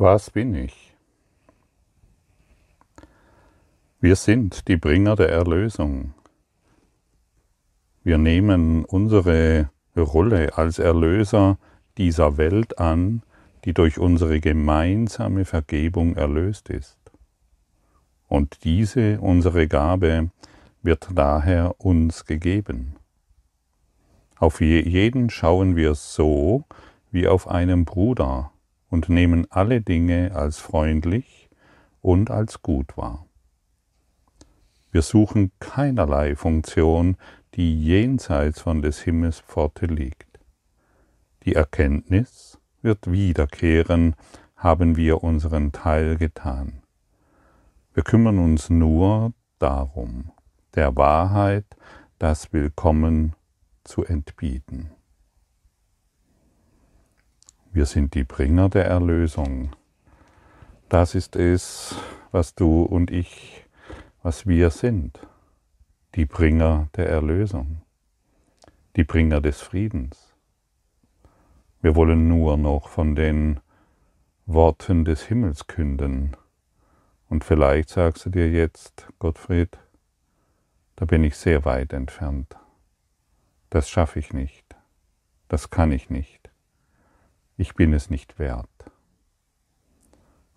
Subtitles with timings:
[0.00, 0.94] Was bin ich?
[3.98, 6.14] Wir sind die Bringer der Erlösung.
[8.04, 11.58] Wir nehmen unsere Rolle als Erlöser
[11.96, 13.24] dieser Welt an,
[13.64, 16.96] die durch unsere gemeinsame Vergebung erlöst ist.
[18.28, 20.30] Und diese, unsere Gabe,
[20.80, 22.94] wird daher uns gegeben.
[24.36, 26.62] Auf jeden schauen wir so
[27.10, 28.52] wie auf einen Bruder,
[28.90, 31.48] und nehmen alle Dinge als freundlich
[32.00, 33.26] und als gut wahr.
[34.90, 37.16] Wir suchen keinerlei Funktion,
[37.54, 40.40] die jenseits von des Himmels Pforte liegt.
[41.44, 44.16] Die Erkenntnis wird wiederkehren,
[44.56, 46.82] haben wir unseren Teil getan.
[47.94, 50.30] Wir kümmern uns nur darum,
[50.74, 51.66] der Wahrheit
[52.18, 53.34] das Willkommen
[53.84, 54.90] zu entbieten.
[57.70, 59.76] Wir sind die Bringer der Erlösung.
[60.88, 61.94] Das ist es,
[62.32, 63.66] was du und ich,
[64.22, 65.20] was wir sind.
[66.14, 67.82] Die Bringer der Erlösung.
[68.96, 70.34] Die Bringer des Friedens.
[71.82, 73.60] Wir wollen nur noch von den
[74.46, 76.36] Worten des Himmels künden.
[77.28, 79.78] Und vielleicht sagst du dir jetzt, Gottfried,
[80.96, 82.56] da bin ich sehr weit entfernt.
[83.68, 84.64] Das schaffe ich nicht.
[85.48, 86.47] Das kann ich nicht
[87.58, 88.68] ich bin es nicht wert.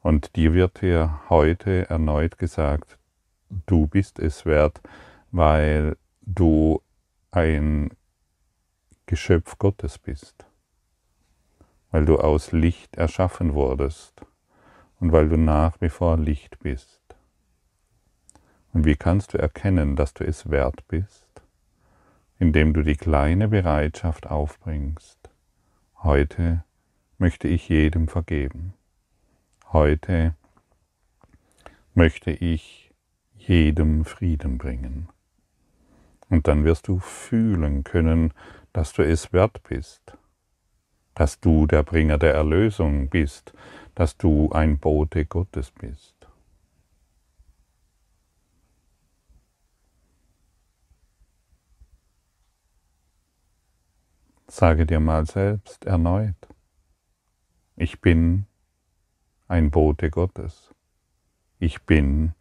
[0.02, 2.98] Und dir wird hier heute erneut gesagt,
[3.66, 4.82] du bist es wert,
[5.32, 6.82] weil du
[7.32, 7.90] ein
[9.08, 10.46] Geschöpf Gottes bist,
[11.90, 14.22] weil du aus Licht erschaffen wurdest
[15.00, 17.02] und weil du nach wie vor Licht bist.
[18.74, 21.28] Und wie kannst du erkennen, dass du es wert bist?
[22.38, 25.30] Indem du die kleine Bereitschaft aufbringst,
[26.04, 26.64] heute
[27.22, 28.74] möchte ich jedem vergeben.
[29.72, 30.34] Heute
[31.94, 32.92] möchte ich
[33.36, 35.08] jedem Frieden bringen.
[36.30, 38.34] Und dann wirst du fühlen können,
[38.74, 40.18] dass du es wert bist,
[41.14, 43.54] dass du der Bringer der Erlösung bist,
[43.94, 46.16] dass du ein Bote Gottes bist.
[54.48, 56.51] Sage dir mal selbst erneut,
[57.82, 58.46] ich bin
[59.48, 60.72] ein Bote Gottes.
[61.58, 62.36] Ich bin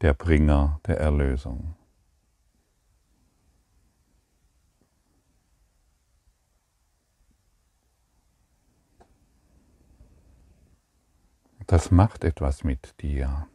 [0.00, 1.76] der Bringer der Erlösung.
[11.66, 13.46] Das macht etwas mit dir.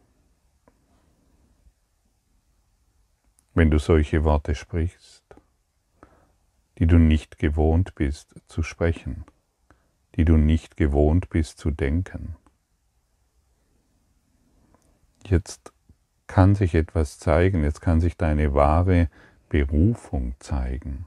[3.56, 5.24] Wenn du solche Worte sprichst,
[6.78, 9.26] die du nicht gewohnt bist zu sprechen
[10.16, 12.36] die du nicht gewohnt bist zu denken.
[15.26, 15.72] Jetzt
[16.28, 19.10] kann sich etwas zeigen, jetzt kann sich deine wahre
[19.50, 21.06] Berufung zeigen.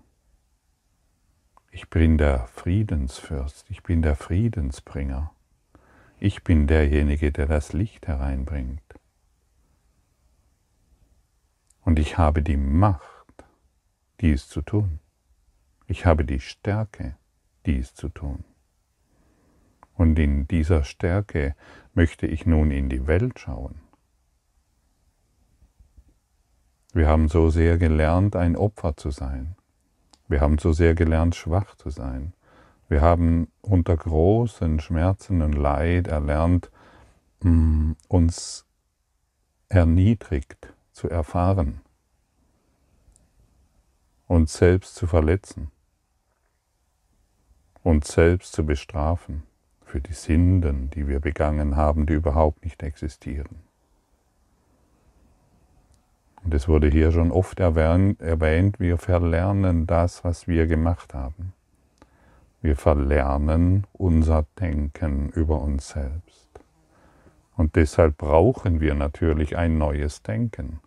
[1.71, 5.33] Ich bin der Friedensfürst, ich bin der Friedensbringer,
[6.21, 8.83] ich bin derjenige, der das Licht hereinbringt.
[11.81, 13.45] Und ich habe die Macht,
[14.21, 15.01] dies zu tun.
[15.87, 17.17] Ich habe die Stärke,
[17.67, 18.45] dies zu tun.
[19.95, 21.55] Und in dieser Stärke
[21.95, 23.81] möchte ich nun in die Welt schauen.
[26.93, 29.57] Wir haben so sehr gelernt, ein Opfer zu sein.
[30.29, 32.33] Wir haben so sehr gelernt, schwach zu sein.
[32.89, 36.71] Wir haben unter großen Schmerzen und Leid erlernt,
[37.43, 38.67] mm, uns
[39.69, 41.81] erniedrigt zu erfahren,
[44.27, 45.71] uns selbst zu verletzen,
[47.83, 49.43] uns selbst zu bestrafen
[49.95, 53.61] für die Sünden, die wir begangen haben, die überhaupt nicht existieren.
[56.43, 61.53] Und es wurde hier schon oft erwähnt, wir verlernen das, was wir gemacht haben.
[62.61, 66.49] Wir verlernen unser Denken über uns selbst.
[67.57, 70.81] Und deshalb brauchen wir natürlich ein neues Denken.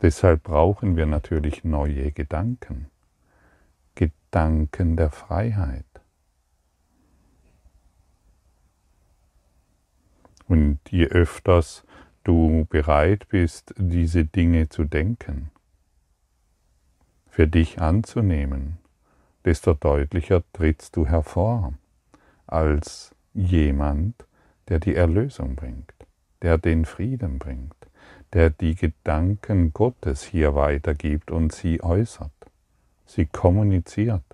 [0.00, 2.86] Deshalb brauchen wir natürlich neue Gedanken.
[3.94, 5.84] Gedanken der Freiheit.
[10.46, 11.84] Und je öfters
[12.24, 15.50] du bereit bist, diese Dinge zu denken,
[17.28, 18.78] für dich anzunehmen,
[19.44, 21.74] desto deutlicher trittst du hervor
[22.46, 24.14] als jemand,
[24.68, 25.92] der die Erlösung bringt,
[26.42, 27.76] der den Frieden bringt,
[28.32, 32.32] der die Gedanken Gottes hier weitergibt und sie äußert,
[33.04, 34.24] sie kommuniziert.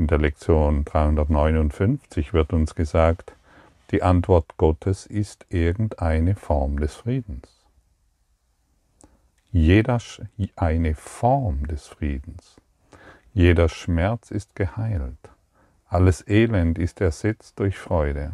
[0.00, 3.34] In der Lektion 359 wird uns gesagt,
[3.90, 7.66] die Antwort Gottes ist irgendeine Form des Friedens.
[9.52, 9.98] Jeder
[10.56, 12.56] eine Form des Friedens.
[13.34, 15.18] Jeder Schmerz ist geheilt.
[15.86, 18.32] Alles Elend ist ersetzt durch Freude.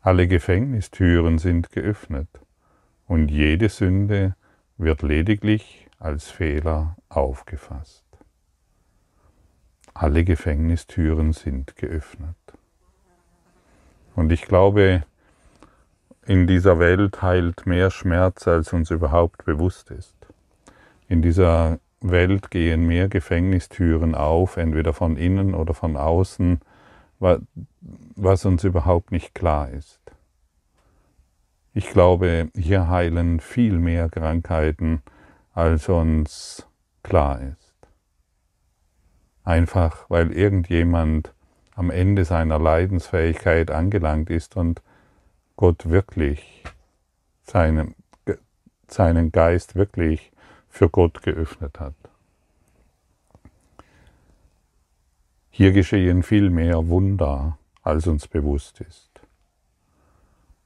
[0.00, 2.28] Alle Gefängnistüren sind geöffnet
[3.08, 4.36] und jede Sünde
[4.78, 8.04] wird lediglich als Fehler aufgefasst.
[9.94, 12.36] Alle Gefängnistüren sind geöffnet.
[14.14, 15.04] Und ich glaube,
[16.26, 20.16] in dieser Welt heilt mehr Schmerz, als uns überhaupt bewusst ist.
[21.08, 26.60] In dieser Welt gehen mehr Gefängnistüren auf, entweder von innen oder von außen,
[27.18, 30.00] was uns überhaupt nicht klar ist.
[31.74, 35.02] Ich glaube, hier heilen viel mehr Krankheiten,
[35.54, 36.66] als uns
[37.02, 37.61] klar ist.
[39.44, 41.32] Einfach weil irgendjemand
[41.74, 44.82] am Ende seiner Leidensfähigkeit angelangt ist und
[45.56, 46.64] Gott wirklich
[47.42, 47.94] seinen,
[48.88, 50.32] seinen Geist wirklich
[50.68, 51.94] für Gott geöffnet hat.
[55.50, 59.10] Hier geschehen viel mehr Wunder, als uns bewusst ist.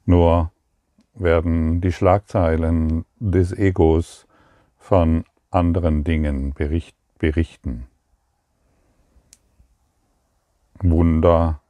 [0.05, 0.52] Nur
[1.14, 4.26] werden die Schlagzeilen des Egos
[4.79, 7.88] von anderen Dingen berichten.
[10.91, 11.61] Wunder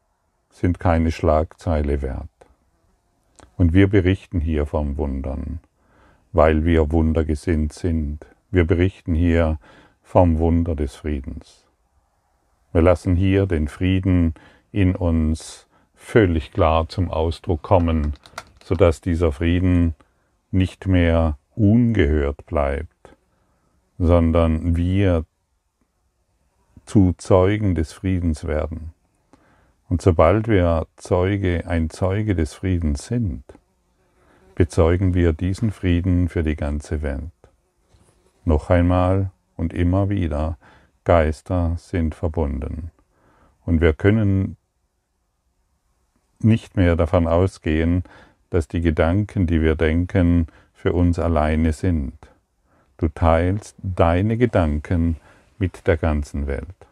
[0.50, 2.28] sind keine Schlagzeile wert.
[3.56, 5.60] Und wir berichten hier von Wundern,
[6.32, 8.26] weil wir wundergesinnt sind.
[8.50, 9.58] Wir berichten hier
[10.02, 11.66] vom Wunder des Friedens.
[12.72, 14.34] Wir lassen hier den Frieden
[14.72, 18.14] in uns völlig klar zum Ausdruck kommen,
[18.62, 19.94] sodass dieser Frieden
[20.50, 23.16] nicht mehr ungehört bleibt,
[23.98, 25.24] sondern wir
[26.84, 28.92] zu Zeugen des Friedens werden.
[29.88, 33.44] Und sobald wir Zeuge, ein Zeuge des Friedens sind,
[34.54, 37.30] bezeugen wir diesen Frieden für die ganze Welt.
[38.44, 40.58] Noch einmal und immer wieder,
[41.04, 42.90] Geister sind verbunden.
[43.64, 44.56] Und wir können
[46.40, 48.02] nicht mehr davon ausgehen,
[48.50, 52.14] dass die Gedanken, die wir denken, für uns alleine sind.
[52.98, 55.16] Du teilst deine Gedanken
[55.58, 56.85] mit der ganzen Welt.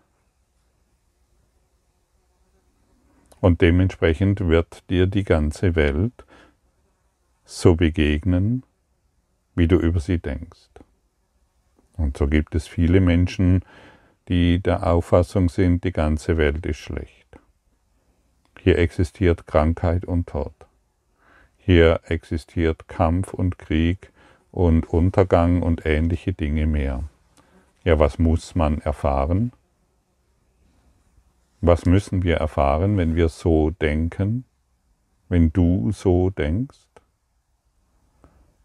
[3.44, 6.24] Und dementsprechend wird dir die ganze Welt
[7.44, 8.62] so begegnen,
[9.54, 10.70] wie du über sie denkst.
[11.98, 13.60] Und so gibt es viele Menschen,
[14.28, 17.38] die der Auffassung sind, die ganze Welt ist schlecht.
[18.62, 20.54] Hier existiert Krankheit und Tod.
[21.58, 24.10] Hier existiert Kampf und Krieg
[24.52, 27.04] und Untergang und ähnliche Dinge mehr.
[27.84, 29.52] Ja, was muss man erfahren?
[31.66, 34.44] Was müssen wir erfahren, wenn wir so denken,
[35.30, 36.76] wenn du so denkst?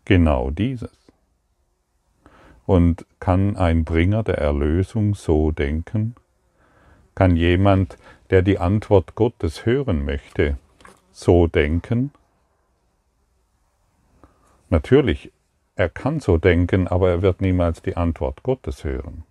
[0.04, 0.92] Genau dieses.
[2.66, 6.14] Und kann ein Bringer der Erlösung so denken?
[7.16, 7.96] Kann jemand,
[8.32, 10.58] der die Antwort Gottes hören möchte,
[11.14, 12.12] so denken?
[14.70, 15.32] Natürlich,
[15.78, 19.24] er kann so denken, aber er wird niemals die Antwort Gottes hören.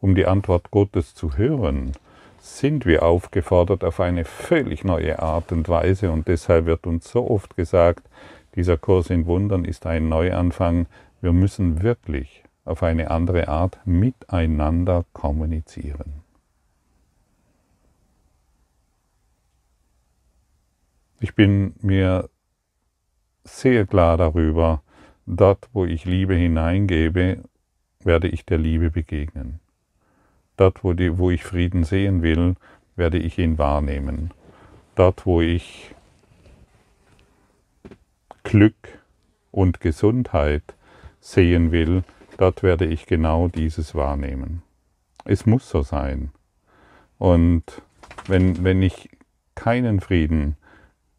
[0.00, 1.92] Um die Antwort Gottes zu hören,
[2.56, 7.28] sind wir aufgefordert auf eine völlig neue Art und Weise und deshalb wird uns so
[7.30, 8.08] oft gesagt,
[8.54, 10.86] dieser Kurs in Wundern ist ein Neuanfang.
[11.20, 16.22] Wir müssen wirklich auf eine andere Art miteinander kommunizieren.
[21.20, 22.28] Ich bin mir
[23.44, 24.82] sehr klar darüber,
[25.26, 27.42] dort wo ich Liebe hineingebe,
[28.00, 29.60] werde ich der Liebe begegnen.
[30.58, 32.56] Dort, wo, die, wo ich Frieden sehen will,
[32.96, 34.32] werde ich ihn wahrnehmen.
[34.96, 35.94] Dort, wo ich
[38.42, 38.98] Glück
[39.52, 40.74] und Gesundheit
[41.20, 42.02] sehen will,
[42.38, 44.62] dort werde ich genau dieses wahrnehmen.
[45.24, 46.32] Es muss so sein.
[47.18, 47.62] Und
[48.26, 49.10] wenn, wenn ich
[49.54, 50.56] keinen Frieden,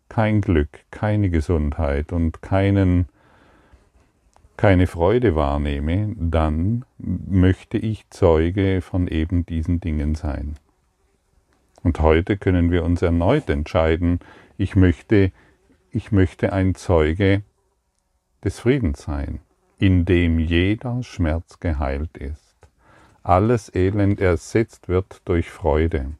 [0.09, 3.07] kein Glück, keine Gesundheit und keinen
[4.59, 10.55] keine Freude wahrnehme, dann möchte ich Zeuge von eben diesen Dingen sein.
[11.81, 14.19] Und heute können wir uns erneut entscheiden,
[14.57, 15.31] ich möchte,
[15.91, 17.43] ich möchte ein Zeuge
[18.43, 19.39] des Friedens sein,
[19.77, 22.57] in dem jeder Schmerz geheilt ist,
[23.23, 26.15] alles Elend ersetzt wird durch Freude,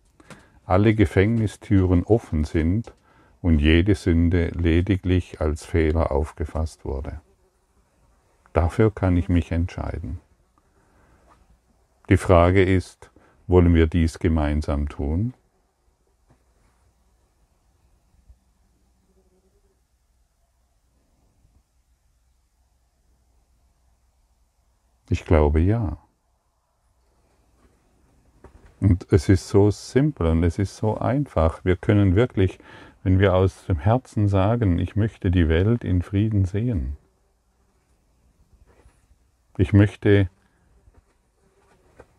[0.64, 2.94] alle Gefängnistüren offen sind
[3.42, 7.20] und jede Sünde lediglich als Fehler aufgefasst wurde.
[8.60, 10.20] Dafür kann ich mich entscheiden.
[12.10, 13.10] Die Frage ist,
[13.48, 15.34] Wollen wir dies gemeinsam tun?
[25.10, 25.98] Ich glaube ja.
[28.82, 31.64] Und es ist so simpel und es ist so einfach.
[31.64, 32.60] Wir können wirklich,
[33.04, 36.98] wenn wir aus dem Herzen sagen, ich möchte die Welt in Frieden sehen.
[39.60, 40.30] Ich möchte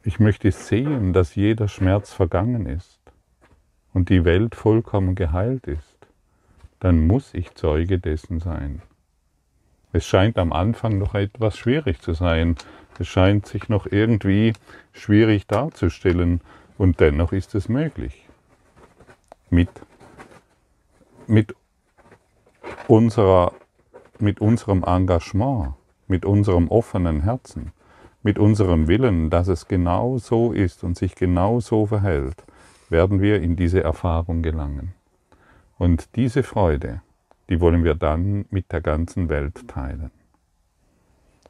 [0.02, 3.00] ich möchte sehen, dass jeder Schmerz vergangen ist
[3.94, 5.96] und die Welt vollkommen geheilt ist.
[6.80, 8.82] Dann muss ich Zeuge dessen sein.
[9.94, 12.56] Es scheint am Anfang noch etwas schwierig zu sein.
[12.98, 14.52] Es scheint sich noch irgendwie
[14.92, 16.42] schwierig darzustellen
[16.76, 18.28] und dennoch ist es möglich.
[19.48, 19.70] Mit,
[21.26, 21.54] mit,
[22.86, 23.54] unserer,
[24.18, 25.74] mit unserem Engagement,
[26.10, 27.72] mit unserem offenen Herzen
[28.22, 32.44] mit unserem Willen, dass es genau so ist und sich genau so verhält,
[32.90, 34.92] werden wir in diese Erfahrung gelangen.
[35.78, 37.00] Und diese Freude,
[37.48, 40.10] die wollen wir dann mit der ganzen Welt teilen.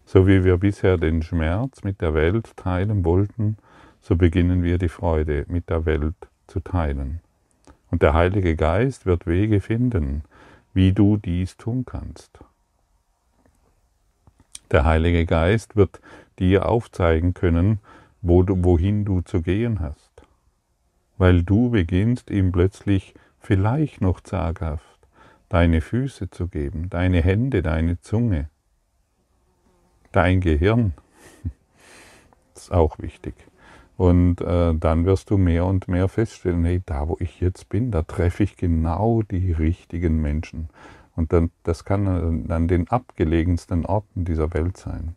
[0.05, 3.57] So wie wir bisher den Schmerz mit der Welt teilen wollten,
[4.01, 7.21] so beginnen wir die Freude mit der Welt zu teilen.
[7.91, 10.23] Und der Heilige Geist wird Wege finden,
[10.73, 12.39] wie du dies tun kannst.
[14.71, 16.01] Der Heilige Geist wird
[16.39, 17.81] dir aufzeigen können,
[18.23, 20.11] wo du, wohin du zu gehen hast.
[21.19, 24.91] Weil du beginnst ihm plötzlich vielleicht noch zaghaft
[25.51, 28.49] deine Füße zu geben, deine Hände, deine Zunge,
[30.13, 30.95] dein Gehirn.
[32.55, 33.35] Das ist auch wichtig.
[33.97, 37.91] Und äh, dann wirst du mehr und mehr feststellen, hey, da wo ich jetzt bin,
[37.91, 40.71] da treffe ich genau die richtigen Menschen.
[41.17, 45.15] Und dann, das kann an den abgelegensten Orten dieser Welt sein.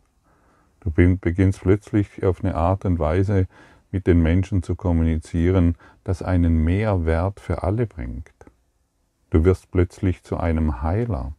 [0.79, 3.47] Du beginnst plötzlich auf eine Art und Weise
[3.91, 8.33] mit den Menschen zu kommunizieren, das einen Mehrwert für alle bringt.
[9.29, 11.33] Du wirst plötzlich zu einem Heiler,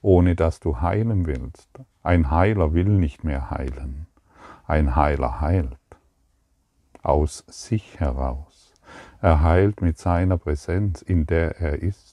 [0.00, 1.68] ohne dass du heilen willst.
[2.02, 4.06] Ein Heiler will nicht mehr heilen.
[4.66, 5.78] Ein Heiler heilt
[7.02, 8.72] aus sich heraus.
[9.20, 12.11] Er heilt mit seiner Präsenz, in der er ist.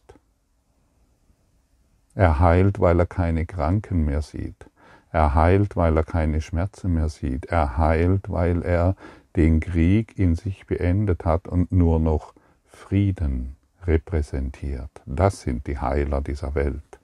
[2.20, 4.70] Er heilt, weil er keine Kranken mehr sieht.
[5.10, 7.46] Er heilt, weil er keine Schmerzen mehr sieht.
[7.46, 8.98] Er heilt, weil er
[9.38, 12.34] den Krieg in sich beendet hat und nur noch
[12.66, 13.56] Frieden
[13.88, 14.92] repräsentiert.
[15.06, 17.00] Das sind die Heiler dieser Welt.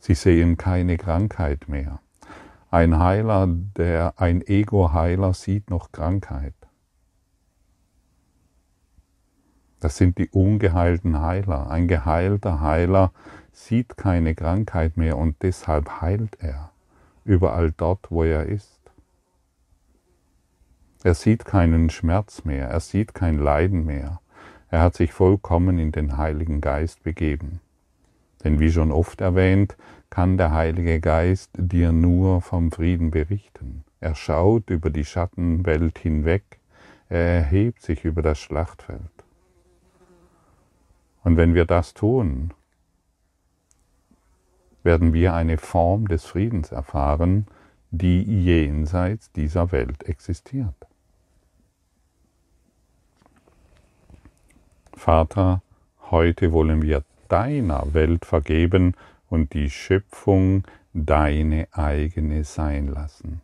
[0.00, 2.00] Sie sehen keine Krankheit mehr.
[2.70, 6.52] Ein Heiler, der ein Ego-Heiler sieht noch Krankheit.
[9.80, 11.70] Das sind die ungeheilten Heiler.
[11.70, 13.12] Ein geheilter Heiler
[13.64, 16.70] sieht keine Krankheit mehr und deshalb heilt er
[17.24, 18.80] überall dort, wo er ist.
[21.02, 24.20] Er sieht keinen Schmerz mehr, er sieht kein Leiden mehr.
[24.70, 27.60] Er hat sich vollkommen in den Heiligen Geist begeben.
[28.44, 29.76] Denn wie schon oft erwähnt,
[30.10, 33.84] kann der Heilige Geist dir nur vom Frieden berichten.
[34.00, 36.58] Er schaut über die Schattenwelt hinweg,
[37.08, 39.00] er erhebt sich über das Schlachtfeld.
[41.22, 42.52] Und wenn wir das tun,
[44.82, 47.46] werden wir eine Form des Friedens erfahren,
[47.90, 50.74] die jenseits dieser Welt existiert.
[54.94, 55.62] Vater,
[56.10, 58.94] heute wollen wir deiner Welt vergeben
[59.28, 63.40] und die Schöpfung deine eigene sein lassen.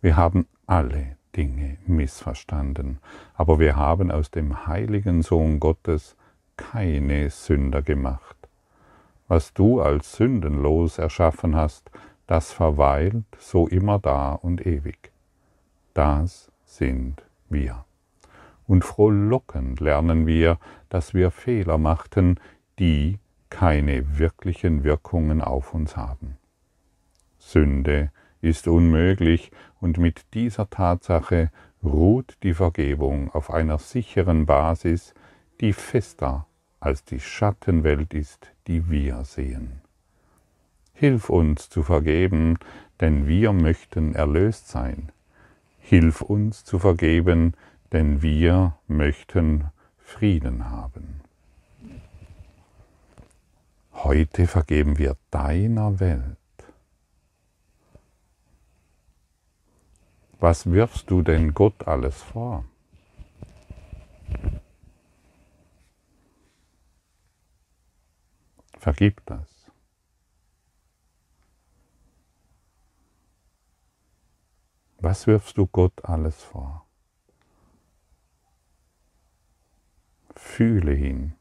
[0.00, 2.98] Wir haben alle Dinge missverstanden,
[3.34, 6.16] aber wir haben aus dem heiligen Sohn Gottes
[6.56, 8.37] keine Sünder gemacht.
[9.28, 11.90] Was du als sündenlos erschaffen hast,
[12.26, 15.12] das verweilt so immer da und ewig.
[15.94, 17.84] Das sind wir.
[18.66, 20.58] Und frohlockend lernen wir,
[20.88, 22.40] dass wir Fehler machten,
[22.78, 23.18] die
[23.50, 26.36] keine wirklichen Wirkungen auf uns haben.
[27.38, 31.50] Sünde ist unmöglich und mit dieser Tatsache
[31.82, 35.14] ruht die Vergebung auf einer sicheren Basis,
[35.60, 36.46] die fester
[36.80, 39.80] als die Schattenwelt ist, die wir sehen.
[40.92, 42.58] Hilf uns zu vergeben,
[43.00, 45.10] denn wir möchten erlöst sein.
[45.78, 47.54] Hilf uns zu vergeben,
[47.92, 51.20] denn wir möchten Frieden haben.
[53.94, 56.36] Heute vergeben wir deiner Welt.
[60.40, 62.64] Was wirfst du denn Gott alles vor?
[68.78, 69.70] Vergib das.
[75.00, 76.86] Was wirfst du Gott alles vor?
[80.34, 81.34] Fühle hin.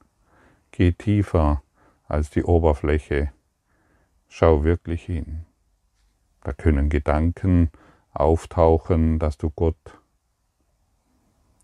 [0.71, 1.63] Geh tiefer
[2.07, 3.31] als die Oberfläche.
[4.29, 5.45] Schau wirklich hin.
[6.41, 7.71] Da können Gedanken
[8.13, 9.99] auftauchen, dass du Gott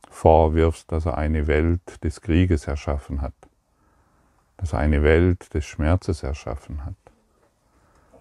[0.10, 3.34] vorwirfst, dass er eine Welt des Krieges erschaffen hat,
[4.64, 6.96] dass er eine Welt des Schmerzes erschaffen hat,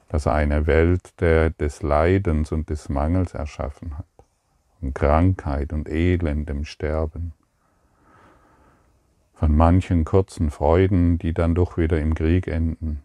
[0.09, 4.09] dass er eine Welt der, des Leidens und des Mangels erschaffen hat,
[4.81, 7.33] und Krankheit und elendem Sterben,
[9.35, 13.05] von manchen kurzen Freuden, die dann doch wieder im Krieg enden.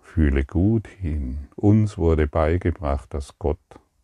[0.00, 1.48] Fühle gut hin.
[1.56, 3.58] Uns wurde beigebracht, dass Gott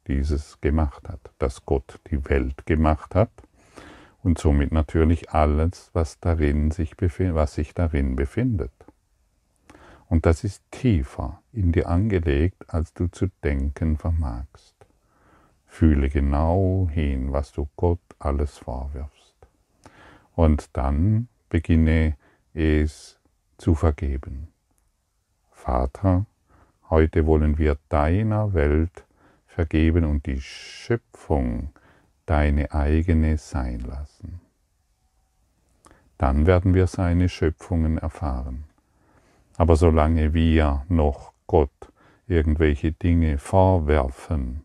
[0.08, 3.30] dieses gemacht hat, dass Gott die Welt gemacht hat
[4.26, 8.72] und somit natürlich alles, was darin sich was sich darin befindet.
[10.08, 14.74] Und das ist tiefer in dir angelegt, als du zu denken vermagst.
[15.64, 19.36] Fühle genau hin, was du Gott alles vorwirfst.
[20.34, 22.16] Und dann beginne
[22.52, 23.20] es
[23.58, 24.48] zu vergeben.
[25.52, 26.26] Vater,
[26.90, 29.04] heute wollen wir deiner Welt
[29.46, 31.70] vergeben und die Schöpfung
[32.26, 34.40] deine eigene sein lassen.
[36.18, 38.64] Dann werden wir seine Schöpfungen erfahren.
[39.56, 41.70] Aber solange wir noch Gott
[42.26, 44.62] irgendwelche Dinge vorwerfen,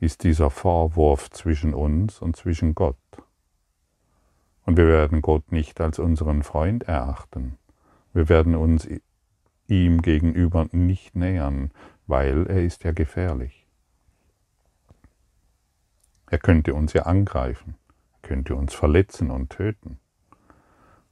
[0.00, 2.96] ist dieser Vorwurf zwischen uns und zwischen Gott.
[4.64, 7.56] Und wir werden Gott nicht als unseren Freund erachten.
[8.12, 8.88] Wir werden uns
[9.68, 11.70] ihm gegenüber nicht nähern,
[12.06, 13.65] weil er ist ja gefährlich.
[16.28, 17.76] Er könnte uns ja angreifen,
[18.22, 19.98] könnte uns verletzen und töten.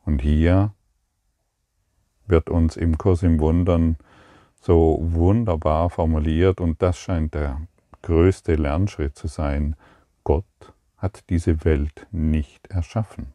[0.05, 0.75] Und hier
[2.27, 3.97] wird uns im Kurs im Wundern
[4.61, 7.61] so wunderbar formuliert und das scheint der
[8.03, 9.77] größte Lernschritt zu sein.
[10.25, 10.45] Gott
[10.97, 13.35] hat diese Welt nicht erschaffen.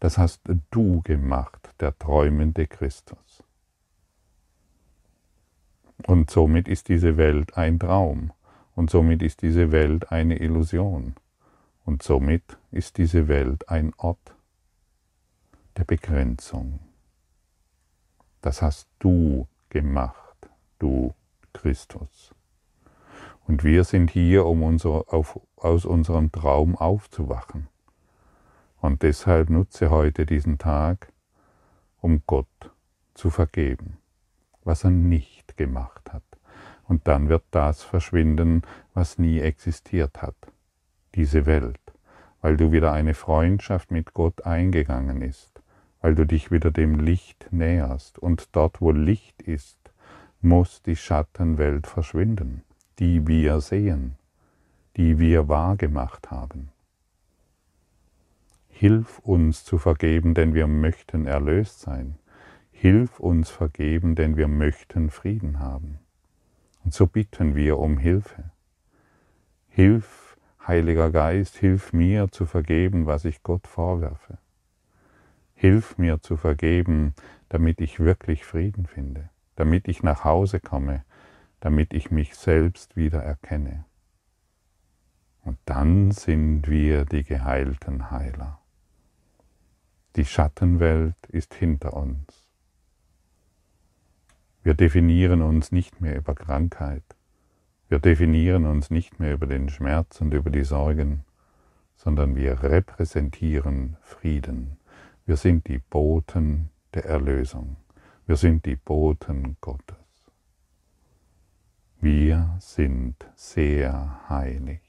[0.00, 3.42] Das hast du gemacht, der träumende Christus.
[6.06, 8.32] Und somit ist diese Welt ein Traum.
[8.74, 11.14] Und somit ist diese Welt eine Illusion.
[11.84, 14.34] Und somit ist diese Welt ein Ort
[15.76, 16.80] der Begrenzung.
[18.40, 21.14] Das hast du gemacht, du
[21.52, 22.34] Christus.
[23.46, 27.68] Und wir sind hier, um unser, auf, aus unserem Traum aufzuwachen.
[28.80, 31.12] Und deshalb nutze heute diesen Tag,
[32.00, 32.72] um Gott
[33.14, 33.98] zu vergeben,
[34.64, 36.22] was er nicht gemacht hat.
[36.92, 38.60] Und dann wird das verschwinden,
[38.92, 40.36] was nie existiert hat,
[41.14, 41.80] diese Welt,
[42.42, 45.62] weil du wieder eine Freundschaft mit Gott eingegangen ist,
[46.02, 48.18] weil du dich wieder dem Licht näherst.
[48.18, 49.78] Und dort, wo Licht ist,
[50.42, 52.62] muss die Schattenwelt verschwinden,
[52.98, 54.16] die wir sehen,
[54.98, 56.72] die wir wahrgemacht haben.
[58.68, 62.16] Hilf uns zu vergeben, denn wir möchten erlöst sein.
[62.70, 66.01] Hilf uns vergeben, denn wir möchten Frieden haben.
[66.84, 68.50] Und so bitten wir um Hilfe.
[69.68, 74.38] Hilf, Heiliger Geist, hilf mir zu vergeben, was ich Gott vorwerfe.
[75.54, 77.14] Hilf mir zu vergeben,
[77.48, 81.04] damit ich wirklich Frieden finde, damit ich nach Hause komme,
[81.60, 83.84] damit ich mich selbst wieder erkenne.
[85.44, 88.60] Und dann sind wir die geheilten Heiler.
[90.16, 92.41] Die Schattenwelt ist hinter uns.
[94.64, 97.02] Wir definieren uns nicht mehr über Krankheit.
[97.88, 101.24] Wir definieren uns nicht mehr über den Schmerz und über die Sorgen,
[101.96, 104.76] sondern wir repräsentieren Frieden.
[105.26, 107.76] Wir sind die Boten der Erlösung.
[108.26, 109.96] Wir sind die Boten Gottes.
[112.00, 114.80] Wir sind sehr heilig.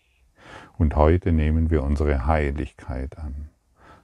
[0.77, 3.49] Und heute nehmen wir unsere Heiligkeit an.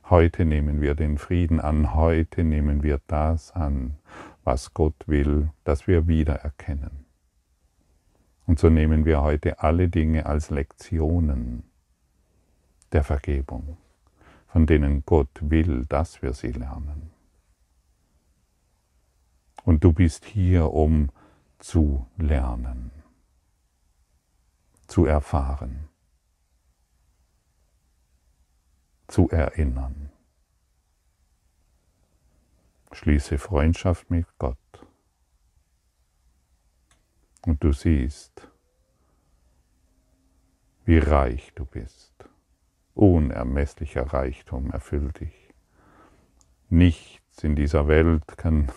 [0.10, 3.96] Heute nehmen wir den Frieden an, heute nehmen wir das an,
[4.50, 7.06] was Gott will, dass wir wiedererkennen.
[8.48, 11.64] Und so nehmen wir heute alle Dinge als Lektionen
[12.92, 13.78] der Vergebung,
[14.48, 17.12] von denen Gott will, dass wir sie lernen.
[19.66, 21.12] Und du bist hier, um
[21.60, 22.90] zu lernen,
[24.88, 25.90] zu erfahren.
[29.10, 30.12] zu erinnern.
[32.92, 34.58] Schließe Freundschaft mit Gott.
[37.46, 38.50] Und du siehst,
[40.86, 42.14] wie reich du bist.
[42.96, 45.54] Unermesslicher Reichtum erfüllt dich.
[46.70, 48.72] Nichts in dieser Welt kann,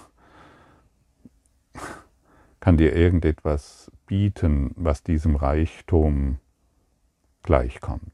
[2.61, 6.38] kann dir irgendetwas bieten, was diesem Reichtum
[7.42, 8.12] gleichkommt.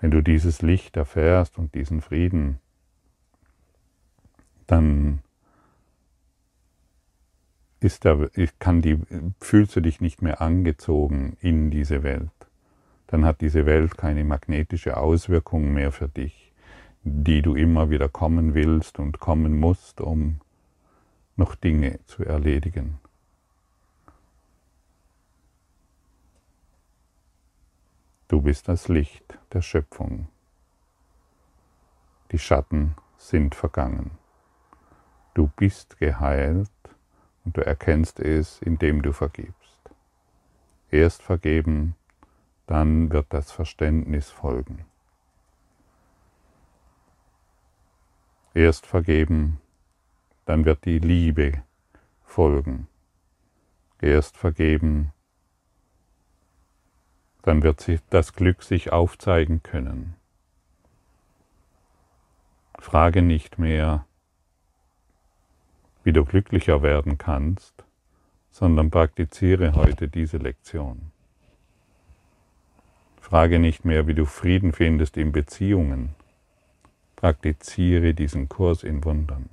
[0.00, 2.60] Wenn du dieses Licht erfährst und diesen Frieden,
[4.66, 5.20] dann
[7.80, 8.98] ist der, kann die,
[9.40, 12.30] fühlst du dich nicht mehr angezogen in diese Welt.
[13.06, 16.52] Dann hat diese Welt keine magnetische Auswirkung mehr für dich,
[17.02, 20.40] die du immer wieder kommen willst und kommen musst, um
[21.36, 22.98] noch Dinge zu erledigen.
[28.28, 30.28] Du bist das Licht der Schöpfung.
[32.32, 34.12] Die Schatten sind vergangen.
[35.34, 36.70] Du bist geheilt
[37.44, 39.80] und du erkennst es, indem du vergibst.
[40.90, 41.96] Erst vergeben,
[42.66, 44.84] dann wird das Verständnis folgen.
[48.54, 49.60] Erst vergeben,
[50.44, 51.64] dann wird die Liebe
[52.22, 52.86] folgen.
[54.00, 55.12] Erst vergeben,
[57.42, 60.14] dann wird sich das Glück sich aufzeigen können.
[62.78, 64.06] Frage nicht mehr,
[66.04, 67.84] wie du glücklicher werden kannst,
[68.50, 71.10] sondern praktiziere heute diese Lektion.
[73.20, 76.14] Frage nicht mehr, wie du Frieden findest in Beziehungen.
[77.16, 79.48] Praktiziere diesen Kurs in Wundern.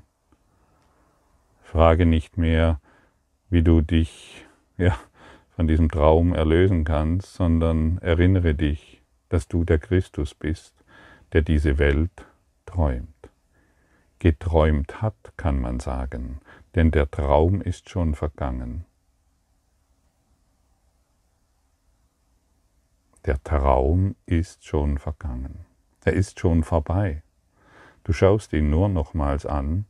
[1.63, 2.81] Frage nicht mehr,
[3.49, 4.45] wie du dich
[4.77, 4.97] ja,
[5.55, 10.73] von diesem Traum erlösen kannst, sondern erinnere dich, dass du der Christus bist,
[11.31, 12.11] der diese Welt
[12.65, 13.30] träumt.
[14.21, 16.41] Geträumt hat, kann man sagen,
[16.75, 18.85] denn der Traum ist schon vergangen.
[23.25, 25.65] Der Traum ist schon vergangen.
[26.05, 27.23] Er ist schon vorbei.
[28.03, 29.85] Du schaust ihn nur nochmals an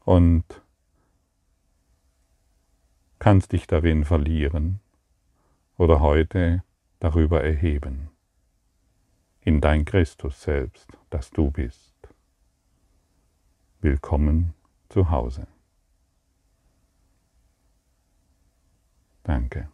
[0.00, 0.60] und
[3.20, 4.80] kannst dich darin verlieren
[5.76, 6.64] oder heute
[6.98, 8.10] darüber erheben,
[9.42, 11.89] in dein Christus selbst, das du bist.
[13.82, 14.52] Willkommen
[14.90, 15.46] zu Hause.
[19.22, 19.68] Danke.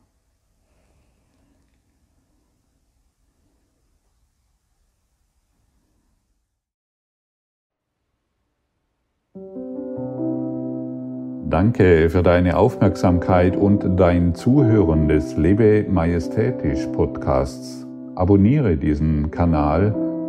[11.49, 17.85] Danke für deine Aufmerksamkeit und dein Zuhören des Lebe Majestätisch Podcasts.
[18.14, 20.06] Abonniere diesen Kanal,